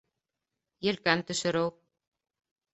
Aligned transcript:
Елкән 0.87 1.23
төшөрөү 1.29 1.71